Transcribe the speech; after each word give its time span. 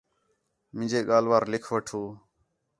مینجے 0.75 0.99
ڳالھ 1.09 1.27
وار 1.29 1.43
لِکھ 1.51 1.69
وٹھو 1.71 2.01